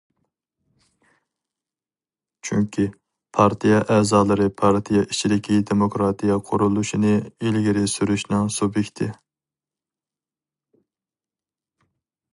[2.49, 2.85] چۈنكى،
[3.39, 9.11] پارتىيە ئەزالىرى پارتىيە ئىچىدىكى دېموكراتىيە قۇرۇلۇشىنى ئىلگىرى سۈرۈشنىڭ سۇبيېكتى.